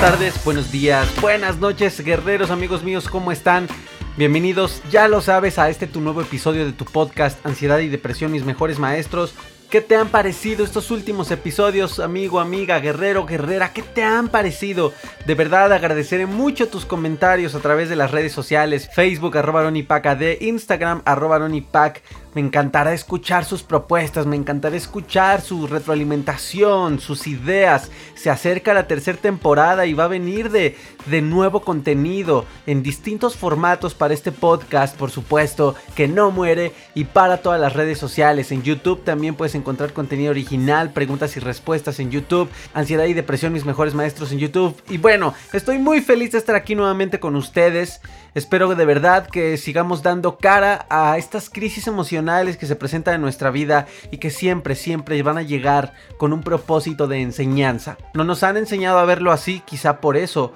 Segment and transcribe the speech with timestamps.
[0.00, 3.66] Buenas tardes, buenos días, buenas noches, guerreros, amigos míos, ¿cómo están?
[4.16, 8.30] Bienvenidos, ya lo sabes, a este tu nuevo episodio de tu podcast Ansiedad y Depresión,
[8.30, 9.34] mis mejores maestros.
[9.70, 13.72] ¿Qué te han parecido estos últimos episodios, amigo, amiga, guerrero, guerrera?
[13.72, 14.94] ¿Qué te han parecido?
[15.26, 20.38] De verdad agradeceré mucho tus comentarios a través de las redes sociales, Facebook, arroba de
[20.40, 21.40] Instagram, arroba
[22.34, 27.90] me encantará escuchar sus propuestas, me encantará escuchar su retroalimentación, sus ideas.
[28.14, 30.76] Se acerca la tercera temporada y va a venir de,
[31.06, 37.04] de nuevo contenido en distintos formatos para este podcast, por supuesto, que no muere y
[37.04, 38.52] para todas las redes sociales.
[38.52, 43.52] En YouTube también puedes encontrar contenido original, preguntas y respuestas en YouTube, ansiedad y depresión,
[43.52, 44.76] mis mejores maestros en YouTube.
[44.90, 48.00] Y bueno, estoy muy feliz de estar aquí nuevamente con ustedes.
[48.34, 52.17] Espero de verdad que sigamos dando cara a estas crisis emocionales
[52.58, 56.42] que se presentan en nuestra vida y que siempre, siempre van a llegar con un
[56.42, 57.96] propósito de enseñanza.
[58.14, 60.52] No nos han enseñado a verlo así, quizá por eso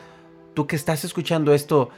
[0.54, 1.90] tú que estás escuchando esto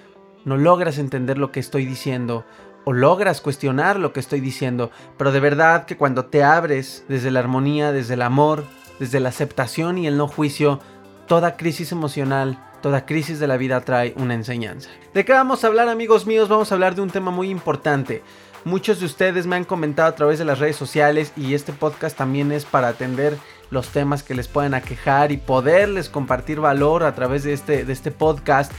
[0.45, 2.45] no logras entender lo que estoy diciendo
[2.85, 7.31] o logras cuestionar lo que estoy diciendo, pero de verdad que cuando te abres desde
[7.31, 8.65] la armonía, desde el amor,
[9.01, 10.81] desde la aceptación y el no juicio,
[11.27, 14.91] toda crisis emocional Toda crisis de la vida trae una enseñanza.
[15.15, 16.51] ¿De qué vamos a hablar amigos míos?
[16.51, 18.23] Vamos a hablar de un tema muy importante.
[18.65, 22.17] Muchos de ustedes me han comentado a través de las redes sociales y este podcast
[22.17, 23.37] también es para atender
[23.71, 27.93] los temas que les pueden aquejar y poderles compartir valor a través de este, de
[27.93, 28.73] este podcast.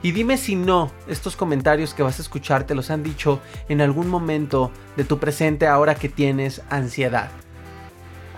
[0.00, 3.82] Y dime si no, estos comentarios que vas a escuchar te los han dicho en
[3.82, 7.28] algún momento de tu presente ahora que tienes ansiedad.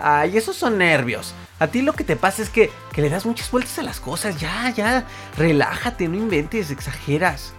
[0.01, 1.33] Ay, esos son nervios.
[1.57, 4.01] A ti lo que te pasa es que, que le das muchas vueltas a las
[4.01, 4.41] cosas.
[4.41, 5.05] Ya, ya,
[5.37, 7.53] relájate, no inventes, exageras.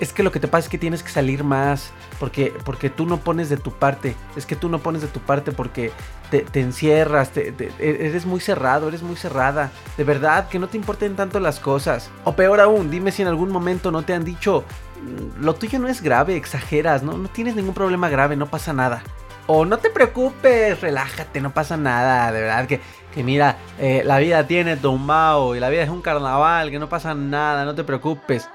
[0.00, 1.92] Es que lo que te pasa es que tienes que salir más.
[2.18, 4.16] Porque, porque tú no pones de tu parte.
[4.34, 5.92] Es que tú no pones de tu parte porque
[6.30, 7.30] te, encierras.
[7.30, 9.70] Te, eres muy cerrado, eres muy cerrada.
[9.96, 12.10] De verdad, que no te importen tanto las cosas.
[12.24, 14.64] O peor aún, dime si en algún momento no te han dicho.
[15.02, 17.12] Mm, lo tuyo no es grave, exageras, ¿no?
[17.16, 19.02] No tienes ningún problema grave, no pasa nada.
[19.46, 22.80] O no te preocupes, relájate, no pasa nada, de verdad que,
[23.12, 26.88] que mira, eh, la vida tiene tumbao y la vida es un carnaval, que no
[26.88, 28.48] pasa nada, no te preocupes.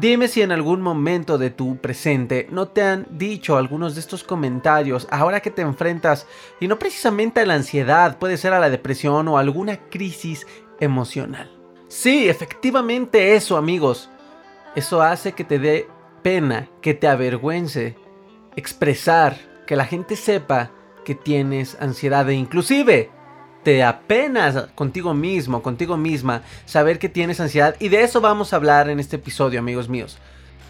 [0.00, 4.24] Dime si en algún momento de tu presente no te han dicho algunos de estos
[4.24, 6.26] comentarios ahora que te enfrentas
[6.58, 10.48] y no precisamente a la ansiedad, puede ser a la depresión o alguna crisis
[10.80, 11.48] emocional.
[11.86, 14.10] Sí, efectivamente eso amigos.
[14.74, 15.86] Eso hace que te dé
[16.22, 17.96] pena, que te avergüence
[18.56, 20.72] expresar que la gente sepa
[21.04, 23.10] que tienes ansiedad e inclusive
[23.64, 27.74] te apenas contigo mismo, contigo misma, saber que tienes ansiedad.
[27.80, 30.18] Y de eso vamos a hablar en este episodio, amigos míos.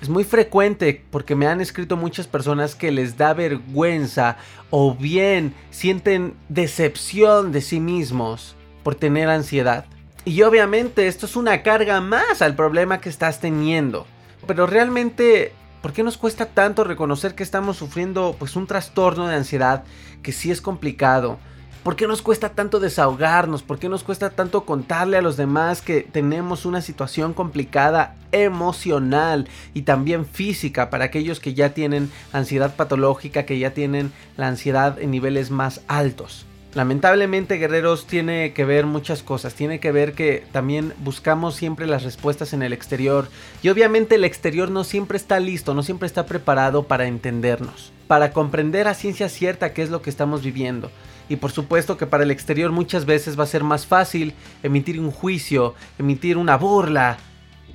[0.00, 4.36] Es muy frecuente porque me han escrito muchas personas que les da vergüenza
[4.70, 9.86] o bien sienten decepción de sí mismos por tener ansiedad.
[10.24, 14.06] Y obviamente esto es una carga más al problema que estás teniendo.
[14.46, 15.52] Pero realmente
[15.84, 19.84] ¿Por qué nos cuesta tanto reconocer que estamos sufriendo pues un trastorno de ansiedad
[20.22, 21.38] que sí es complicado?
[21.84, 23.62] ¿Por qué nos cuesta tanto desahogarnos?
[23.62, 29.48] ¿Por qué nos cuesta tanto contarle a los demás que tenemos una situación complicada emocional
[29.74, 34.98] y también física para aquellos que ya tienen ansiedad patológica, que ya tienen la ansiedad
[34.98, 36.46] en niveles más altos?
[36.74, 39.54] Lamentablemente, guerreros, tiene que ver muchas cosas.
[39.54, 43.28] Tiene que ver que también buscamos siempre las respuestas en el exterior.
[43.62, 47.92] Y obviamente el exterior no siempre está listo, no siempre está preparado para entendernos.
[48.08, 50.90] Para comprender a ciencia cierta qué es lo que estamos viviendo.
[51.28, 54.34] Y por supuesto que para el exterior muchas veces va a ser más fácil
[54.64, 57.18] emitir un juicio, emitir una burla,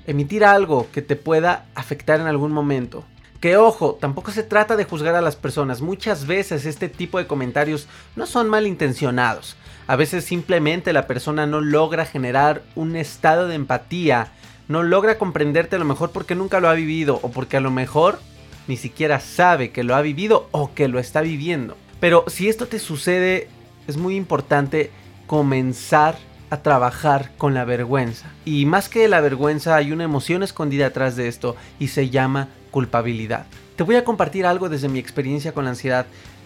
[0.07, 3.05] emitir algo que te pueda afectar en algún momento.
[3.39, 5.81] Que ojo, tampoco se trata de juzgar a las personas.
[5.81, 7.87] Muchas veces este tipo de comentarios
[8.17, 9.55] no son malintencionados.
[9.87, 14.33] A veces simplemente la persona no logra generar un estado de empatía.
[14.67, 17.71] No logra comprenderte a lo mejor porque nunca lo ha vivido o porque a lo
[17.71, 18.19] mejor
[18.67, 21.77] ni siquiera sabe que lo ha vivido o que lo está viviendo.
[22.01, 23.47] Pero si esto te sucede,
[23.87, 24.91] es muy importante
[25.27, 26.17] comenzar
[26.49, 28.27] a trabajar con la vergüenza.
[28.43, 32.49] Y más que la vergüenza hay una emoción escondida atrás de esto y se llama
[32.71, 33.45] culpabilidad.
[33.75, 36.05] Te voy a compartir algo desde mi experiencia con la ansiedad.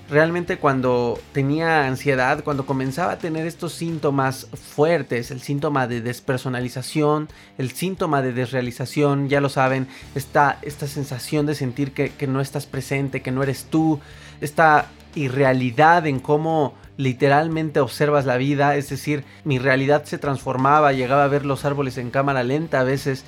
[0.10, 7.30] Realmente cuando tenía ansiedad, cuando comenzaba a tener estos síntomas fuertes, el síntoma de despersonalización,
[7.58, 12.42] el síntoma de desrealización, ya lo saben, esta, esta sensación de sentir que, que no
[12.42, 14.00] estás presente, que no eres tú,
[14.42, 21.24] esta irrealidad en cómo literalmente observas la vida, es decir, mi realidad se transformaba, llegaba
[21.24, 23.25] a ver los árboles en cámara lenta a veces,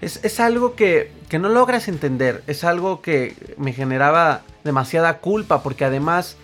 [0.00, 5.84] es, algo que, que, no logras entender, es algo que me generaba demasiada culpa porque
[5.84, 6.36] además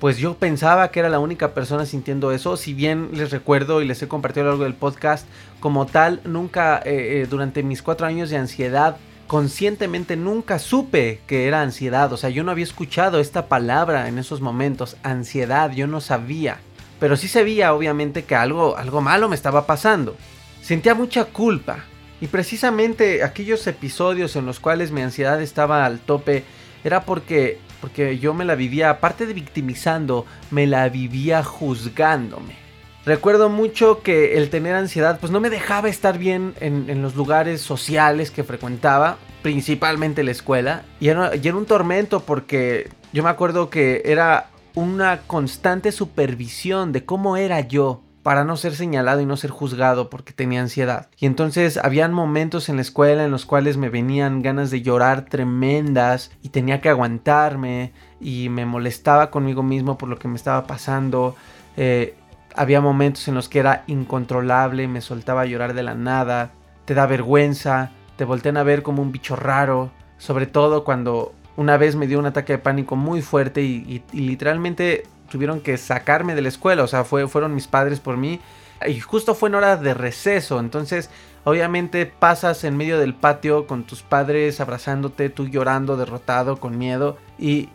[0.00, 3.86] pues yo pensaba que era la única persona sintiendo eso, si bien les recuerdo y
[3.86, 5.26] les he compartido a lo largo del podcast,
[5.60, 11.46] como tal, nunca eh, eh, durante mis cuatro años de ansiedad, conscientemente nunca supe que
[11.46, 15.86] era ansiedad, o sea, yo no había escuchado esta palabra en esos momentos, ansiedad, yo
[15.86, 16.60] no sabía,
[16.98, 20.16] pero sí sabía obviamente que algo, algo malo me estaba pasando.
[20.62, 21.84] Sentía mucha culpa,
[22.20, 26.44] y precisamente aquellos episodios en los cuales mi ansiedad estaba al tope
[26.84, 32.60] era porque, porque yo me la vivía, aparte de victimizando, me la vivía juzgándome.
[33.06, 37.62] Recuerdo mucho que el tener ansiedad pues no me dejaba estar bien en, los lugares
[37.62, 40.82] sociales que frecuentaba, principalmente la escuela.
[41.00, 46.92] Y era, y era un tormento porque yo me acuerdo que era una constante supervisión
[46.92, 51.08] de cómo era yo para no ser señalado y no ser juzgado porque tenía ansiedad.
[51.18, 55.24] Y entonces habían momentos en la escuela en los cuales me venían ganas de llorar
[55.24, 60.64] tremendas y tenía que aguantarme y me molestaba conmigo mismo por lo que me estaba
[60.68, 61.34] pasando.
[61.76, 62.14] Eh,
[62.54, 66.52] había momentos en los que era incontrolable, me soltaba a llorar de la nada,
[66.84, 71.76] te da vergüenza, te voltean a ver como un bicho raro, sobre todo cuando una
[71.78, 76.42] vez me dio un ataque de pánico muy fuerte y literalmente tuvieron que sacarme de
[76.42, 78.40] la escuela, o sea, fue, fueron mis padres por mí.
[78.86, 81.10] Y justo fue en hora de receso, entonces
[81.44, 87.18] obviamente pasas en medio del patio con tus padres abrazándote, tú llorando, derrotado, con miedo,
[87.38, 87.68] y,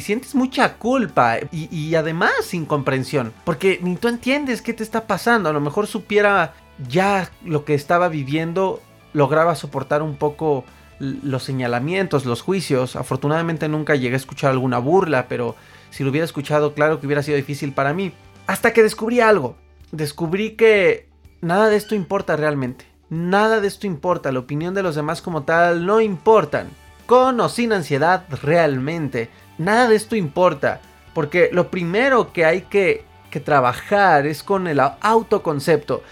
[0.00, 5.48] sientes mucha culpa y, y además incomprensión, porque ni tú entiendes qué te está pasando,
[5.48, 6.54] a lo mejor supiera
[6.88, 8.82] ya lo que estaba viviendo,
[9.14, 10.64] lograba soportar un poco
[10.98, 15.56] los señalamientos, los juicios, afortunadamente nunca llegué a escuchar alguna burla, pero
[15.94, 18.12] si lo hubiera escuchado, claro que hubiera sido difícil para mí.
[18.48, 19.54] Hasta que descubrí algo.
[19.92, 21.08] Descubrí que
[21.40, 22.84] nada de esto importa realmente.
[23.10, 24.32] Nada de esto importa.
[24.32, 26.66] La opinión de los demás como tal no importan.
[27.06, 29.30] Con o sin ansiedad, realmente.
[29.56, 30.80] Nada de esto importa.
[31.14, 36.02] Porque lo primero que hay que, que trabajar es con el autoconcepto.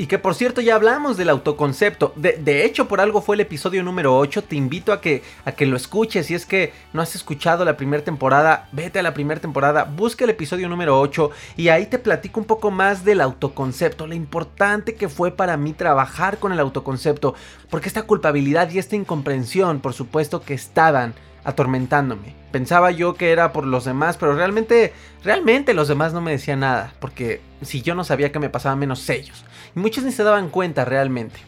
[0.00, 2.14] Y que por cierto ya hablamos del autoconcepto.
[2.16, 4.44] De, hecho, por algo fue el episodio número 8.
[4.44, 6.24] Te invito a que, a que lo escuches.
[6.24, 10.24] Si es que no has escuchado la primera temporada, vete a la primera temporada, busca
[10.24, 14.06] el episodio número 8 y ahí te platico un poco más del autoconcepto.
[14.06, 17.34] Lo importante que fue para mí trabajar con el autoconcepto.
[17.68, 21.12] Porque esta culpabilidad y esta incomprensión, por supuesto que estaban
[21.44, 22.34] atormentándome.
[22.52, 24.92] Pensaba yo que era por los demás, pero realmente,
[25.22, 28.76] realmente los demás no me decían nada, porque si yo no sabía que me pasaba
[28.76, 29.44] menos ellos.
[29.74, 31.38] Y muchos ni se daban cuenta realmente.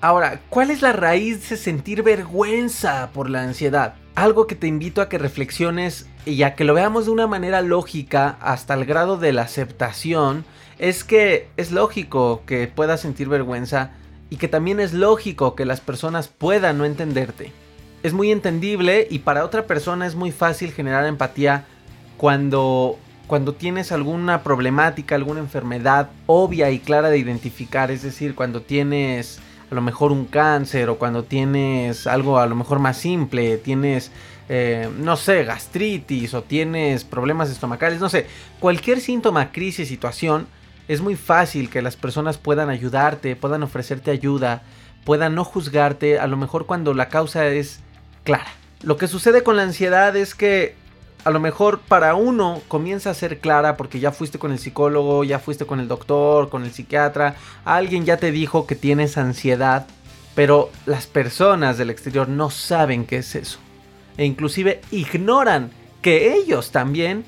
[0.00, 3.94] Ahora, ¿cuál es la raíz de sentir vergüenza por la ansiedad?
[4.14, 7.62] Algo que te invito a que reflexiones y a que lo veamos de una manera
[7.62, 10.44] lógica hasta el grado de la aceptación,
[10.78, 13.92] es que es lógico que puedas sentir vergüenza
[14.30, 17.52] y que también es lógico que las personas puedan no entenderte
[18.04, 21.64] es muy entendible y para otra persona es muy fácil generar empatía
[22.18, 28.60] cuando, cuando tienes alguna problemática, alguna enfermedad obvia y clara de identificar, es decir, cuando
[28.60, 33.56] tienes a lo mejor un cáncer o cuando tienes algo a lo mejor más simple,
[33.56, 34.12] tienes,
[34.50, 38.26] eh, no sé, gastritis o tienes problemas estomacales, no sé,
[38.60, 40.46] cualquier síntoma, crisis, situación,
[40.88, 44.62] es muy fácil que las personas puedan ayudarte, puedan ofrecerte ayuda,
[45.06, 47.80] puedan no juzgarte, a lo mejor cuando la causa es
[48.24, 48.52] clara.
[48.82, 50.74] Lo que sucede con la ansiedad es que
[51.24, 55.24] a lo mejor para uno comienza a ser clara porque ya fuiste con el psicólogo,
[55.24, 59.86] ya fuiste con el doctor, con el psiquiatra, alguien ya te dijo que tienes ansiedad,
[60.34, 63.58] pero las personas del exterior no saben qué es eso.
[64.18, 65.70] E inclusive ignoran
[66.02, 67.24] que ellos también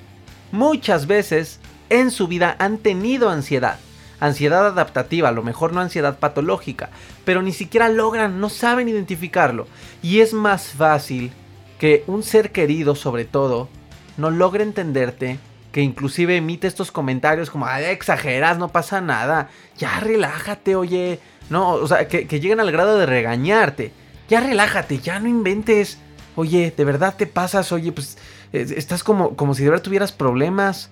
[0.53, 3.79] muchas veces en su vida han tenido ansiedad.
[4.19, 6.91] Ansiedad adaptativa, a lo mejor no ansiedad patológica,
[7.25, 9.67] pero ni siquiera logran, no saben identificarlo.
[10.03, 11.33] Y es más fácil
[11.79, 13.69] que un ser querido sobre todo
[14.17, 15.39] no logre entenderte,
[15.73, 21.21] que inclusive emite estos comentarios como, ay, exageras, no pasa nada, ya relájate, oye,
[21.51, 23.93] no, o sea, que, que lleguen al grado de regañarte,
[24.29, 25.99] ya relájate, ya no inventes,
[26.35, 28.17] oye, de verdad te pasas, oye, pues
[28.53, 30.91] estás como, como si de verdad tuvieras problemas,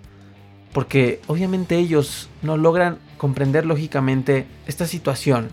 [0.73, 5.49] porque obviamente ellos no logran comprender lógicamente esta situación.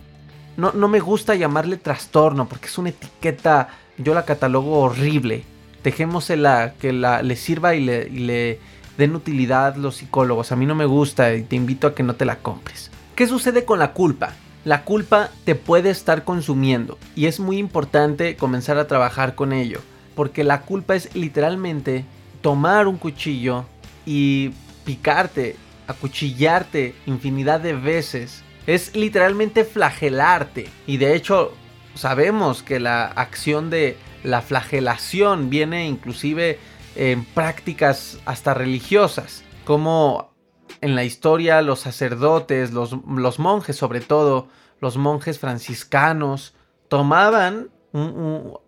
[0.58, 5.44] No, no me gusta llamarle trastorno, porque es una etiqueta, yo la catalogo horrible
[5.82, 8.60] dejémosela que la, le sirva y le,
[8.98, 10.52] den utilidad los psicólogos.
[10.52, 12.90] A mí no me gusta y te invito a que no te la compres.
[13.14, 14.34] ¿Qué sucede con la culpa?
[14.66, 19.80] La culpa te puede estar consumiendo y es muy importante comenzar a trabajar con ello.
[20.14, 22.04] Porque la culpa es literalmente
[22.42, 23.64] tomar un cuchillo
[24.04, 24.50] y
[24.84, 28.42] picarte, acuchillarte infinidad de veces.
[28.66, 30.68] Es literalmente flagelarte.
[30.86, 31.52] Y de hecho
[31.94, 36.58] sabemos que la acción de la flagelación viene inclusive
[36.94, 40.32] en prácticas hasta religiosas, como
[40.80, 42.92] en la historia los sacerdotes, los,
[43.38, 44.48] monjes sobre todo,
[44.80, 46.54] los monjes franciscanos,
[46.88, 47.70] tomaban,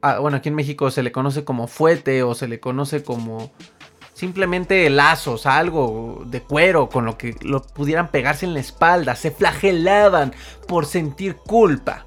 [0.03, 3.53] ah, bueno, aquí en México se le conoce como fuete o se le conoce como
[4.25, 9.31] simplemente lazos, algo de cuero con lo que lo pudieran pegarse en la espalda, se
[9.31, 10.33] flagelaban
[10.67, 12.07] por sentir culpa.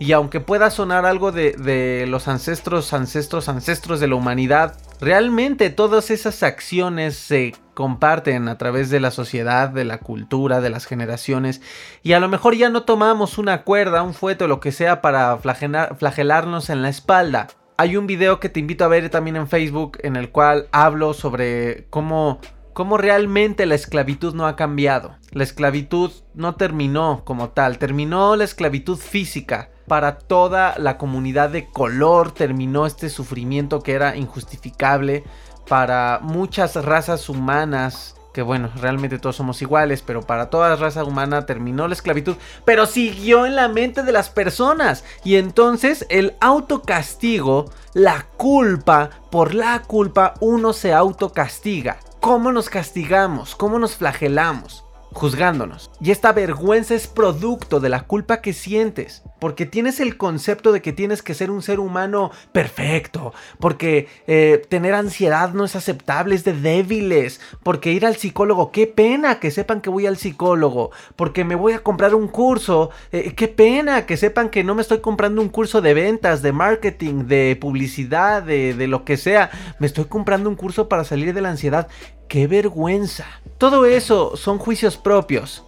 [0.00, 6.10] Y aunque pueda sonar algo de, los ancestros, ancestros, ancestros de la humanidad, realmente todas
[6.10, 11.62] esas acciones se comparten a través de la sociedad, de la cultura, de las generaciones.
[12.02, 15.00] Y a lo mejor ya no tomamos una cuerda, un fuete o lo que sea
[15.00, 17.46] para flagelarnos en la espalda.
[17.82, 21.14] Hay un video que te invito a ver también en Facebook en el cual hablo
[21.14, 22.38] sobre cómo
[22.74, 25.16] cómo realmente la esclavitud no ha cambiado.
[25.32, 29.70] La esclavitud no terminó como tal, terminó la esclavitud física.
[29.88, 35.24] Para toda la comunidad de color terminó este sufrimiento que era injustificable.
[35.66, 41.46] Para muchas razas humanas, que bueno, realmente todos somos iguales, pero para toda raza humana
[41.46, 45.04] terminó la esclavitud, pero siguió en la mente de las personas.
[45.24, 51.98] Y entonces el autocastigo, la culpa, por la culpa uno se autocastiga.
[52.20, 53.54] ¿Cómo nos castigamos?
[53.54, 54.81] ¿Cómo nos flagelamos?
[55.12, 55.90] Juzgándonos.
[56.00, 60.82] Y esta vergüenza es producto de la culpa que sientes, porque tienes el concepto de
[60.82, 66.34] que tienes que ser un ser humano perfecto, porque eh, tener ansiedad no es aceptable,
[66.34, 70.90] es de débiles, porque ir al psicólogo, qué pena que sepan que voy al psicólogo,
[71.16, 74.82] porque me voy a comprar un curso, eh, qué pena que sepan que no me
[74.82, 79.50] estoy comprando un curso de ventas, de marketing, de publicidad, de, de lo que sea,
[79.78, 81.88] me estoy comprando un curso para salir de la ansiedad.
[82.28, 83.26] ¡Qué vergüenza!
[83.58, 85.64] Todo eso son juicios propios.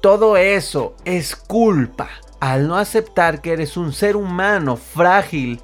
[0.00, 2.08] Todo eso es culpa.
[2.40, 5.60] Al no aceptar que eres un ser humano frágil,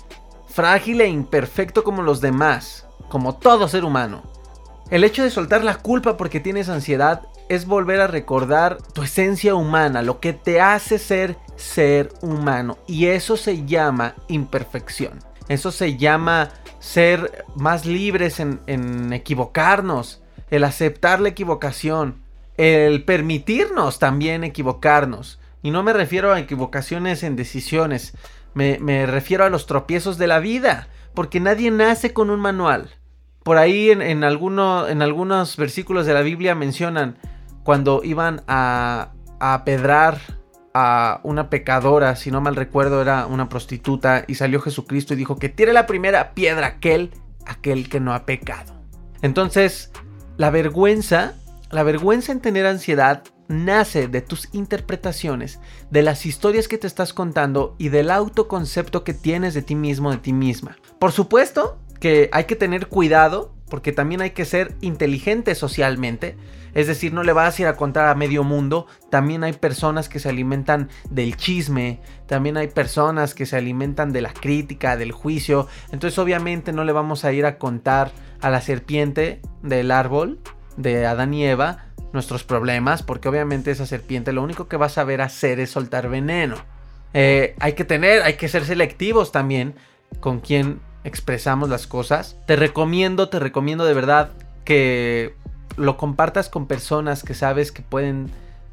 [0.49, 4.23] frágil e imperfecto como los demás, como todo ser humano.
[4.90, 9.54] El hecho de soltar la culpa porque tienes ansiedad es volver a recordar tu esencia
[9.54, 12.78] humana, lo que te hace ser ser humano.
[12.87, 15.18] Y eso se llama imperfección.
[15.49, 22.17] Eso se llama ser más libres en, en equivocarnos, el aceptar la equivocación,
[22.57, 25.38] el permitirnos también equivocarnos.
[25.62, 28.14] Y no me refiero a equivocaciones en decisiones,
[28.55, 32.90] me, refiero a los tropiezos de la vida, porque nadie nace con un manual.
[33.43, 37.19] Por ahí en, en, en algunos versículos de la Biblia mencionan
[37.62, 40.19] cuando iban a, a apedrar
[40.75, 45.37] a una pecadora, si no mal recuerdo era una prostituta, y salió Jesucristo y dijo
[45.37, 47.12] que tire la primera piedra aquel,
[47.47, 48.75] aquel que no ha pecado.
[49.23, 49.90] Entonces,
[50.38, 51.35] la vergüenza,
[51.71, 55.59] la vergüenza en tener ansiedad nace de tus interpretaciones,
[55.90, 60.12] de las historias que te estás contando y del autoconcepto que tienes de ti mismo,
[60.12, 60.78] de ti misma.
[61.00, 66.37] Por supuesto que hay que tener cuidado porque también hay que ser inteligente socialmente.
[66.75, 68.87] Es decir, no le vas a ir a contar a medio mundo.
[69.10, 72.00] También hay personas que se alimentan del chisme.
[72.26, 75.66] También hay personas que se alimentan de la crítica, del juicio.
[75.92, 80.38] Entonces obviamente no le vamos a ir a contar a la serpiente del árbol
[80.76, 84.90] de Adán y Eva nuestros problemas, porque obviamente esa serpiente lo único que va a
[84.90, 86.56] saber hacer es soltar veneno.
[87.14, 89.75] Eh, hay que tener, hay que ser selectivos también
[90.20, 92.37] con quien expresamos las cosas.
[92.47, 94.31] Te recomiendo, te recomiendo de verdad
[94.64, 95.35] que
[95.76, 98.31] lo compartas con personas que sabes que pueden,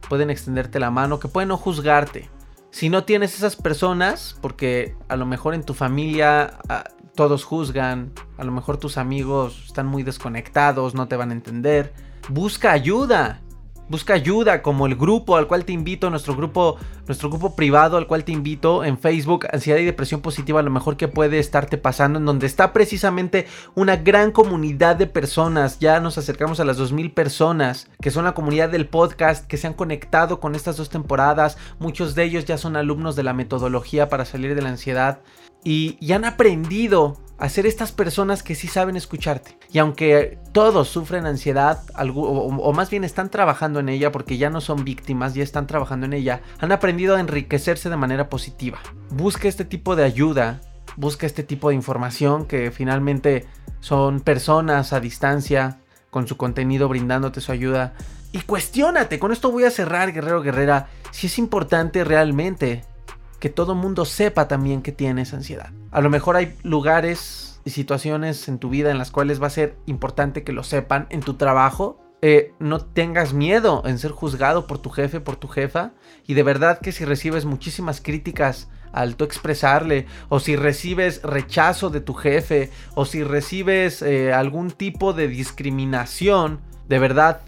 [0.10, 2.30] pueden extenderte la mano, que pueden no juzgarte.
[2.72, 6.84] Si no tienes esas personas, porque a lo mejor en tu familia ah,
[7.16, 11.94] todos juzgan, a lo mejor tus amigos están muy desconectados, no te van a entender,
[12.28, 13.42] busca ayuda.
[13.88, 18.08] Busca ayuda como el grupo al cual te invito, nuestro grupo, nuestro grupo privado al
[18.08, 22.18] cual te invito en Facebook, Ansiedad y Depresión Positiva, lo mejor que puede estarte pasando,
[22.18, 25.78] en donde está precisamente una gran comunidad de personas.
[25.80, 29.68] Ya nos acercamos a las 2000 personas, que son la comunidad del podcast, que se
[29.68, 31.58] han conectado con estas dos temporadas.
[31.78, 35.22] Muchos de ellos ya son alumnos de la metodología para salir de la ansiedad
[35.64, 39.58] y, y han aprendido a ser estas personas que sí saben escucharte.
[39.72, 41.82] Y aunque todos sufren ansiedad,
[42.14, 46.06] o, más bien están trabajando en ella porque ya no son víctimas, ya están trabajando
[46.06, 48.80] en ella, han aprendido a enriquecerse de manera positiva.
[49.10, 50.62] Busca este tipo de ayuda,
[50.96, 53.46] busca este tipo de información que finalmente
[53.82, 57.94] son personas a distancia con su contenido brindándote su ayuda.
[58.32, 62.84] Y cuestiónate, con esto voy a cerrar, guerrero guerrera, si es importante realmente
[63.46, 65.70] que todo mundo sepa también que tienes ansiedad.
[65.92, 69.52] A lo mejor hay lugares y situaciones en tu vida en las cuales va a
[69.52, 71.06] ser importante que lo sepan.
[71.12, 75.48] En tu trabajo, eh, no tengas miedo en ser juzgado por tu jefe, por tu
[75.48, 75.92] jefa.
[76.26, 81.92] Y de verdad que si recibes muchísimas críticas al tú expresarle, o si recibes rechazo
[81.92, 87.42] de tu jefe, o si recibes eh, algún tipo de discriminación, de verdad,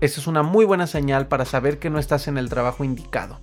[0.00, 3.38] eso es una muy buena señal para saber que no estás en el trabajo indicado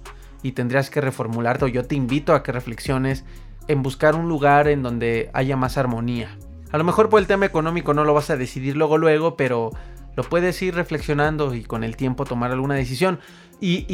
[0.46, 3.26] y tendrías que reformularte o yo te invito a que reflexiones
[3.68, 6.38] en buscar un lugar en donde haya más armonía.
[6.72, 9.72] A lo mejor por el tema económico no lo vas a decidir luego luego, pero
[10.16, 13.18] lo puedes ir reflexionando y con el tiempo tomar alguna decisión.
[13.60, 13.88] Y,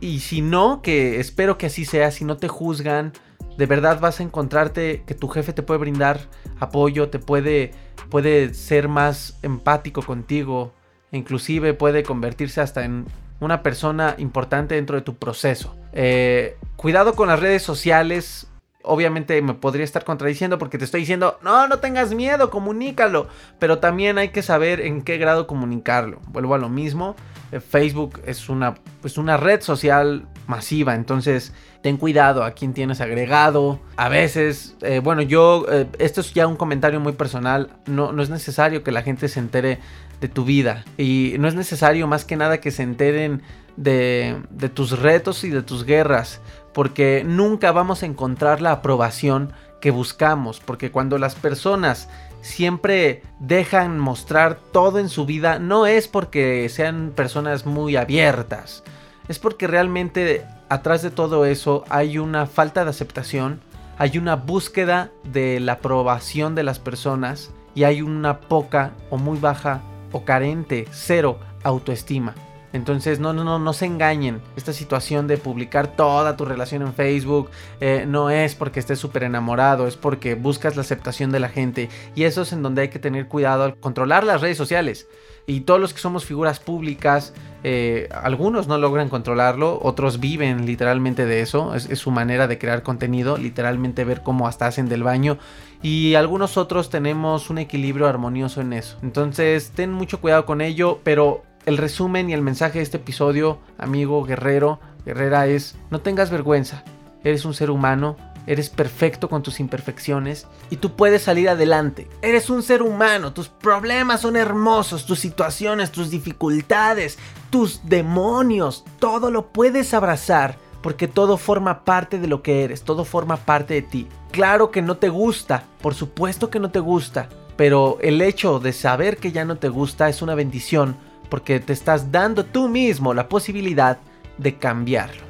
[0.00, 3.12] y, si no, que espero que así sea, si no te juzgan,
[3.58, 6.18] de verdad vas a encontrarte que tu jefe te puede brindar
[6.60, 7.72] apoyo, te puede,
[8.08, 10.72] puede ser más empático contigo,
[11.12, 13.04] inclusive puede convertirse hasta en
[13.40, 15.76] una persona importante dentro de tu proceso.
[15.92, 18.46] Eh, cuidado con las redes sociales.
[18.82, 23.28] Obviamente me podría estar contradiciendo porque te estoy diciendo, no, no tengas miedo, comunícalo.
[23.58, 26.20] Pero también hay que saber en qué grado comunicarlo.
[26.28, 27.16] Vuelvo a lo mismo.
[27.52, 30.94] Eh, Facebook es una, pues una red social masiva.
[30.94, 33.80] Entonces, ten cuidado a quién tienes agregado.
[33.96, 35.66] A veces, eh, bueno, yo,
[35.98, 37.70] esto es ya un comentario muy personal.
[37.86, 39.78] No, no es necesario que la gente se entere
[40.20, 40.84] de tu vida.
[40.98, 43.42] Y no es necesario más que nada que se enteren
[43.76, 46.40] de, de tus retos y de tus guerras,
[46.72, 52.08] porque nunca vamos a encontrar la aprobación que buscamos, porque cuando las personas
[52.42, 58.82] siempre dejan mostrar todo en su vida, no es porque sean personas muy abiertas,
[59.30, 63.60] es porque realmente atrás de todo eso hay una falta de aceptación,
[63.96, 69.38] hay una búsqueda de la aprobación de las personas y hay una poca o muy
[69.38, 72.34] baja o carente, cero autoestima.
[72.72, 74.40] Entonces no, no, no, no se engañen.
[74.56, 79.24] Esta situación de publicar toda tu relación en Facebook eh, no es porque estés súper
[79.24, 81.88] enamorado, es porque buscas la aceptación de la gente.
[82.14, 85.08] Y eso es en donde hay que tener cuidado al controlar las redes sociales.
[85.46, 87.32] Y todos los que somos figuras públicas,
[87.64, 91.74] eh, algunos no logran controlarlo, otros viven literalmente de eso.
[91.74, 95.38] Es, es su manera de crear contenido, literalmente ver cómo hasta hacen del baño
[95.82, 98.98] y algunos otros tenemos un equilibrio armonioso en eso.
[99.02, 103.58] Entonces, ten mucho cuidado con ello, pero el resumen y el mensaje de este episodio,
[103.78, 106.84] amigo guerrero, guerrera, es no tengas vergüenza.
[107.22, 112.08] Eres un ser humano, eres perfecto con tus imperfecciones y tú puedes salir adelante.
[112.22, 117.18] Eres un ser humano, tus problemas son hermosos, tus situaciones, tus dificultades,
[117.50, 123.04] tus demonios, todo lo puedes abrazar porque todo forma parte de lo que eres, todo
[123.04, 124.08] forma parte de ti.
[124.30, 128.72] Claro que no te gusta, por supuesto que no te gusta, pero el hecho de
[128.72, 130.96] saber que ya no te gusta es una bendición
[131.30, 133.98] porque te estás dando tú mismo la posibilidad
[134.36, 135.22] de cambiarlo.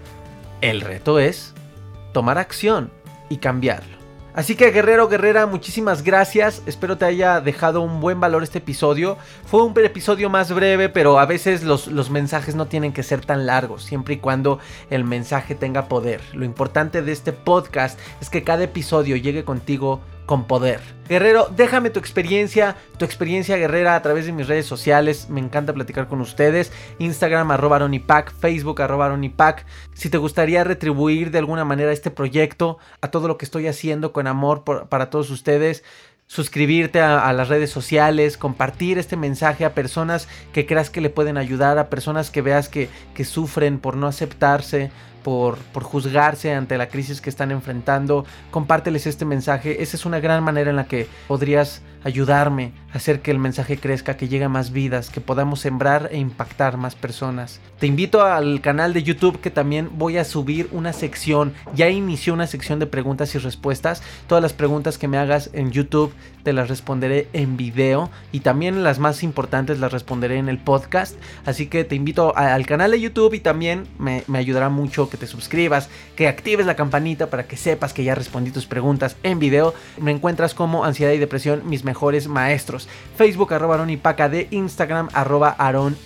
[0.61, 1.55] El reto es
[2.13, 2.91] tomar acción
[3.29, 4.01] y cambiarlo.
[4.33, 6.63] Así que guerrero, guerrera, muchísimas gracias.
[6.67, 9.19] Espero te haya dejado un buen valor este episodio.
[9.45, 13.25] Fue un episodio más breve, pero a veces los, los, mensajes no tienen que ser
[13.25, 16.21] tan largos, siempre y cuando el mensaje tenga poder.
[16.33, 20.01] Lo importante de este podcast es que cada episodio llegue contigo
[20.31, 20.79] con poder.
[21.09, 25.29] Guerrero, déjame tu experiencia, tu experiencia guerrera a través de mis redes sociales.
[25.29, 26.71] Me encanta platicar con ustedes.
[27.01, 29.67] Instagram arroba Aronipac, Facebook arroba Aronipac.
[29.93, 34.13] Si te gustaría retribuir de alguna manera este proyecto, a todo lo que estoy haciendo
[34.13, 35.83] con amor para todos ustedes,
[36.29, 41.39] suscribirte a, las redes sociales, compartir este mensaje a personas que creas que le pueden
[41.39, 46.89] ayudar, a personas que veas que, que sufren por no aceptarse, por, juzgarse ante la
[46.89, 48.25] crisis que están enfrentando.
[48.51, 49.83] Compárteles este mensaje.
[49.83, 53.77] Esa es una gran manera en la que podrías ayudarme a hacer que el mensaje
[53.77, 57.61] crezca, que llegue a más vidas, que podamos sembrar e impactar más personas.
[57.79, 61.53] Te invito al canal de YouTube que también voy a subir una sección.
[61.75, 64.03] Ya inició una sección de preguntas y respuestas.
[64.27, 68.83] Todas las preguntas que me hagas en YouTube te las responderé en video y también
[68.83, 71.17] las más importantes las responderé en el podcast.
[71.45, 75.27] Así que te invito al canal de YouTube y también me, ayudará mucho que te
[75.27, 79.75] suscribas, que actives la campanita para que sepas que ya respondí tus preguntas en video.
[80.01, 82.89] Me encuentras como ansiedad y depresión, mis mejores maestros.
[83.17, 83.89] Facebook arroba Aaron
[84.31, 85.97] de Instagram arroba Aaron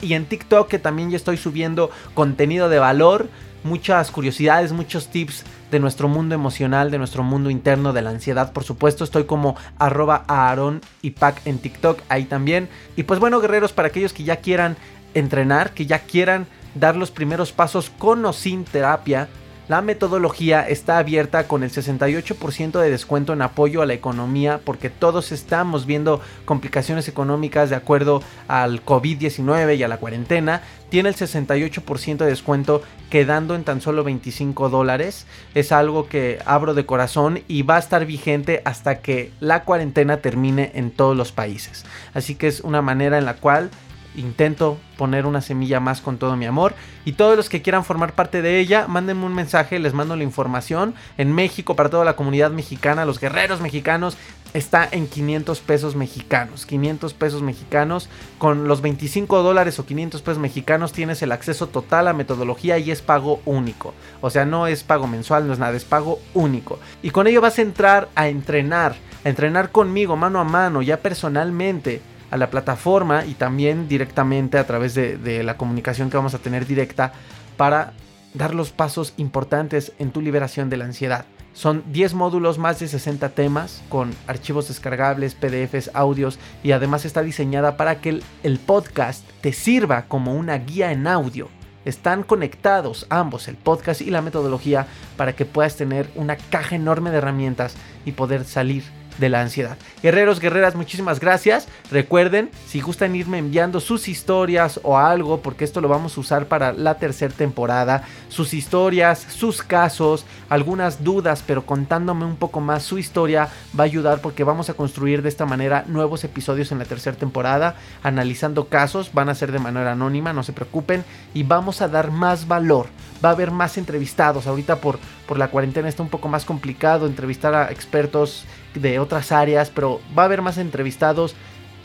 [0.00, 3.28] y en TikTok que también ya estoy subiendo contenido de valor
[3.64, 8.52] muchas curiosidades, muchos tips de nuestro mundo emocional, de nuestro mundo interno, de la ansiedad,
[8.52, 9.02] por supuesto.
[9.02, 12.68] Estoy como arroba Aaron y Pac en TikTok, ahí también.
[12.94, 14.76] Y pues bueno, guerreros, para aquellos que ya quieran
[15.14, 19.28] entrenar, que ya quieran dar los primeros pasos con o sin terapia,
[19.66, 24.90] la metodología está abierta con el 68% de descuento en apoyo a la economía porque
[24.90, 30.60] todos estamos viendo complicaciones económicas de acuerdo al COVID-19 y a la cuarentena.
[30.90, 35.26] Tiene el 68% de descuento quedando en tan solo 25 dólares.
[35.54, 40.18] Es algo que abro de corazón y va a estar vigente hasta que la cuarentena
[40.18, 41.84] termine en todos los países.
[42.12, 43.70] Así que es una manera en la cual
[44.16, 46.74] intento poner una semilla más con todo mi amor.
[47.04, 50.22] Y todos los que quieran formar parte de ella, mándenme un mensaje, les mando la
[50.22, 50.94] información.
[51.18, 54.16] En México, para toda la comunidad mexicana, los guerreros mexicanos,
[54.54, 56.64] está en 500 pesos mexicanos.
[56.64, 58.08] 500 pesos mexicanos.
[58.38, 62.90] Con los 25 dólares o 500 pesos mexicanos tienes el acceso total a metodología y
[62.90, 63.92] es pago único.
[64.20, 66.78] O sea, no es pago mensual, no es nada, es pago único.
[67.02, 70.98] Y con ello vas a entrar a entrenar, a entrenar conmigo mano a mano, ya
[70.98, 72.00] personalmente
[72.34, 76.66] a la plataforma y también directamente a través de, la comunicación que vamos a tener
[76.66, 77.12] directa
[77.56, 77.92] para
[78.34, 81.26] dar los pasos importantes en tu liberación de la ansiedad.
[81.52, 87.22] Son 10 módulos, más de 60 temas con archivos descargables, PDFs, audios y además está
[87.22, 91.48] diseñada para que el, el, podcast te sirva como una guía en audio.
[91.84, 97.12] Están conectados ambos, el podcast y la metodología, para que puedas tener una caja enorme
[97.12, 98.82] de herramientas y poder salir
[99.18, 99.76] de la ansiedad.
[100.02, 101.68] Guerreros, guerreras, muchísimas gracias.
[101.90, 106.46] Recuerden, si gustan irme enviando sus historias o algo, porque esto lo vamos a usar
[106.46, 112.82] para la tercera temporada, sus historias, sus casos, algunas dudas, pero contándome un poco más
[112.82, 113.48] su historia
[113.78, 117.16] va a ayudar porque vamos a construir de esta manera nuevos episodios en la tercera
[117.16, 121.88] temporada, analizando casos, van a ser de manera anónima, no se preocupen, y vamos a
[121.88, 122.86] dar más valor.
[123.24, 124.46] Va a haber más entrevistados.
[124.46, 129.32] Ahorita por, por la cuarentena está un poco más complicado entrevistar a expertos de otras
[129.32, 131.34] áreas, pero va a haber más entrevistados.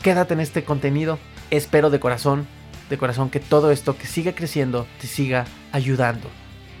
[0.02, 1.18] Quédate en este contenido.
[1.50, 2.46] Espero de corazón,
[2.90, 6.28] de corazón que todo esto que siga creciendo te siga ayudando.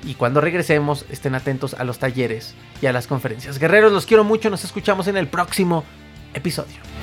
[0.04, 3.58] Y cuando regresemos, estén atentos a los talleres y a las conferencias.
[3.58, 4.50] Guerreros, los quiero mucho.
[4.50, 5.84] Nos escuchamos en el próximo
[6.34, 6.99] episodio.